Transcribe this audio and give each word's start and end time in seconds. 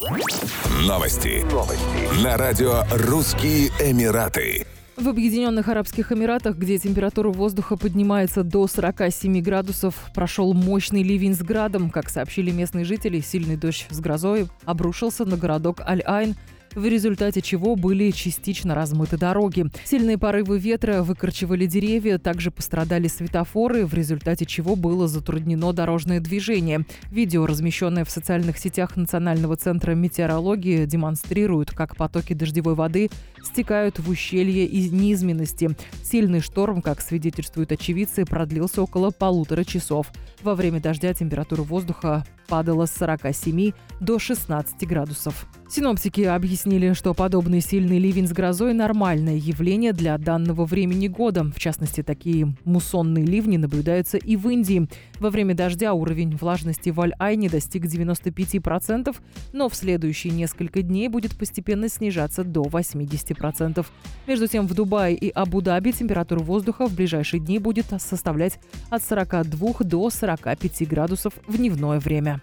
Новости. 0.00 1.44
Новости. 1.52 2.24
На 2.24 2.38
радио 2.38 2.84
«Русские 2.90 3.68
Эмираты». 3.78 4.66
В 4.96 5.06
Объединенных 5.06 5.68
Арабских 5.68 6.10
Эмиратах, 6.10 6.56
где 6.56 6.78
температура 6.78 7.28
воздуха 7.28 7.76
поднимается 7.76 8.42
до 8.42 8.66
47 8.66 9.42
градусов, 9.42 9.94
прошел 10.14 10.54
мощный 10.54 11.02
ливень 11.02 11.34
с 11.34 11.42
градом. 11.42 11.90
Как 11.90 12.08
сообщили 12.08 12.50
местные 12.50 12.86
жители, 12.86 13.20
сильный 13.20 13.58
дождь 13.58 13.88
с 13.90 14.00
грозой 14.00 14.48
обрушился 14.64 15.26
на 15.26 15.36
городок 15.36 15.82
Аль-Айн, 15.82 16.34
в 16.74 16.84
результате 16.84 17.40
чего 17.40 17.76
были 17.76 18.10
частично 18.10 18.74
размыты 18.74 19.16
дороги. 19.16 19.66
Сильные 19.84 20.18
порывы 20.18 20.58
ветра 20.58 21.02
выкорчевали 21.02 21.66
деревья, 21.66 22.18
также 22.18 22.50
пострадали 22.50 23.08
светофоры, 23.08 23.86
в 23.86 23.94
результате 23.94 24.46
чего 24.46 24.76
было 24.76 25.08
затруднено 25.08 25.72
дорожное 25.72 26.20
движение. 26.20 26.84
Видео, 27.10 27.46
размещенное 27.46 28.04
в 28.04 28.10
социальных 28.10 28.58
сетях 28.58 28.96
Национального 28.96 29.56
центра 29.56 29.94
метеорологии, 29.94 30.84
демонстрирует, 30.84 31.70
как 31.70 31.96
потоки 31.96 32.34
дождевой 32.34 32.74
воды 32.74 33.10
стекают 33.42 33.98
в 33.98 34.08
ущелье 34.08 34.66
из 34.66 34.92
низменности. 34.92 35.70
Сильный 36.02 36.40
шторм, 36.40 36.82
как 36.82 37.00
свидетельствуют 37.00 37.72
очевидцы, 37.72 38.24
продлился 38.24 38.82
около 38.82 39.10
полутора 39.10 39.64
часов. 39.64 40.08
Во 40.42 40.54
время 40.54 40.80
дождя 40.80 41.12
температура 41.14 41.62
воздуха 41.62 42.24
падала 42.50 42.86
с 42.86 42.92
47 42.92 43.72
до 44.00 44.18
16 44.18 44.86
градусов. 44.88 45.46
Синоптики 45.70 46.22
объяснили, 46.22 46.94
что 46.94 47.14
подобный 47.14 47.60
сильный 47.60 48.00
ливень 48.00 48.26
с 48.26 48.32
грозой– 48.32 48.72
нормальное 48.74 49.36
явление 49.36 49.92
для 49.92 50.18
данного 50.18 50.64
времени 50.64 51.06
года. 51.06 51.44
В 51.44 51.60
частности, 51.60 52.02
такие 52.02 52.56
муссонные 52.64 53.24
ливни 53.24 53.56
наблюдаются 53.56 54.18
и 54.18 54.34
в 54.34 54.48
Индии. 54.48 54.88
Во 55.20 55.30
время 55.30 55.54
дождя 55.54 55.94
уровень 55.94 56.36
влажности 56.36 56.90
в 56.90 57.00
Аль-Айне 57.00 57.48
достиг 57.48 57.84
95%, 57.84 59.16
но 59.52 59.68
в 59.68 59.76
следующие 59.76 60.32
несколько 60.32 60.82
дней 60.82 61.06
будет 61.06 61.38
постепенно 61.38 61.88
снижаться 61.88 62.42
до 62.42 62.64
80%. 62.64 63.86
Между 64.26 64.48
тем, 64.48 64.66
в 64.66 64.74
Дубае 64.74 65.14
и 65.14 65.30
Абу-Даби 65.30 65.92
температура 65.92 66.40
воздуха 66.40 66.86
в 66.86 66.96
ближайшие 66.96 67.40
дни 67.40 67.60
будет 67.60 67.86
составлять 67.98 68.58
от 68.88 69.04
42 69.04 69.72
до 69.80 70.10
45 70.10 70.88
градусов 70.88 71.34
в 71.46 71.56
дневное 71.56 72.00
время. 72.00 72.39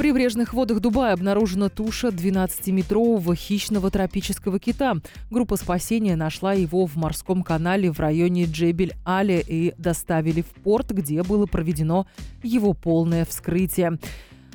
Прибрежных 0.00 0.54
водах 0.54 0.80
Дубая 0.80 1.12
обнаружена 1.12 1.68
туша 1.68 2.08
12-метрового 2.08 3.34
хищного 3.34 3.90
тропического 3.90 4.58
кита. 4.58 4.94
Группа 5.30 5.56
спасения 5.56 6.16
нашла 6.16 6.54
его 6.54 6.86
в 6.86 6.96
морском 6.96 7.42
канале 7.42 7.92
в 7.92 8.00
районе 8.00 8.44
Джебель-Але 8.44 9.44
и 9.46 9.74
доставили 9.76 10.40
в 10.40 10.46
порт, 10.62 10.92
где 10.92 11.22
было 11.22 11.44
проведено 11.44 12.06
его 12.42 12.72
полное 12.72 13.26
вскрытие. 13.26 13.98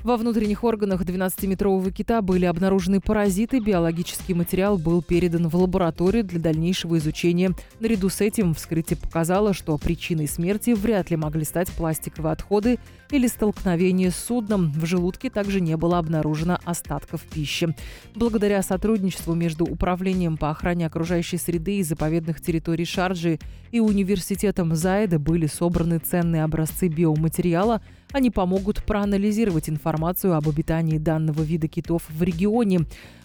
Во 0.05 0.17
внутренних 0.17 0.63
органах 0.63 1.01
12-метрового 1.01 1.89
кита 1.89 2.21
были 2.21 2.45
обнаружены 2.45 3.01
паразиты, 3.01 3.57
биологический 3.57 4.35
материал 4.35 4.77
был 4.77 5.01
передан 5.01 5.47
в 5.47 5.55
лабораторию 5.55 6.23
для 6.23 6.39
дальнейшего 6.39 6.99
изучения. 6.99 7.53
Наряду 7.79 8.09
с 8.09 8.21
этим 8.21 8.53
вскрытие 8.53 8.97
показало, 8.97 9.55
что 9.55 9.75
причиной 9.79 10.27
смерти 10.27 10.75
вряд 10.75 11.09
ли 11.09 11.17
могли 11.17 11.43
стать 11.43 11.71
пластиковые 11.71 12.33
отходы 12.33 12.77
или 13.09 13.25
столкновение 13.25 14.11
с 14.11 14.15
судном. 14.15 14.71
В 14.73 14.85
желудке 14.85 15.31
также 15.31 15.59
не 15.59 15.75
было 15.75 15.97
обнаружено 15.97 16.59
остатков 16.65 17.23
пищи. 17.23 17.75
Благодаря 18.13 18.61
сотрудничеству 18.61 19.33
между 19.33 19.65
Управлением 19.65 20.37
по 20.37 20.51
охране 20.51 20.85
окружающей 20.85 21.37
среды 21.37 21.77
и 21.77 21.83
заповедных 21.83 22.41
территорий 22.41 22.85
Шарджи 22.85 23.39
и 23.71 23.79
Университетом 23.79 24.75
Заеда 24.75 25.17
были 25.17 25.47
собраны 25.47 25.97
ценные 25.97 26.43
образцы 26.43 26.89
биоматериала, 26.89 27.81
они 28.11 28.31
помогут 28.31 28.83
проанализировать 28.83 29.69
информацию 29.69 30.35
об 30.35 30.47
обитании 30.47 30.97
данного 30.97 31.41
вида 31.41 31.67
китов 31.67 32.03
в 32.09 32.23
регионе. 32.23 32.81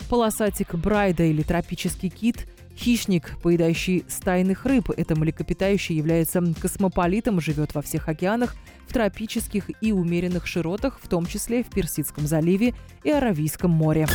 Полосатик 0.09 0.75
Брайда 0.75 1.25
или 1.25 1.42
тропический 1.42 2.09
кит 2.09 2.48
Хищник, 2.77 3.37
поедающий 3.42 4.05
стайных 4.09 4.65
рыб. 4.65 4.91
Это 4.97 5.15
млекопитающее 5.15 5.99
является 5.99 6.43
космополитом, 6.60 7.41
живет 7.41 7.72
во 7.75 7.82
всех 7.82 8.09
океанах, 8.09 8.56
в 8.88 8.93
тропических 8.93 9.71
и 9.81 9.93
умеренных 9.93 10.47
широтах, 10.47 11.00
в 11.03 11.09
том 11.09 11.27
числе 11.27 11.62
в 11.62 11.69
Персидском 11.69 12.27
заливе 12.27 12.75
и 13.04 13.10
Аравийском 13.10 13.71
море. 13.71 14.09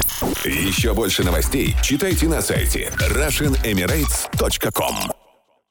Еще 0.44 0.94
больше 0.94 1.24
новостей 1.24 1.74
читайте 1.84 2.28
на 2.28 2.42
сайте 2.42 2.92
RussianEmirates.com 2.98 5.15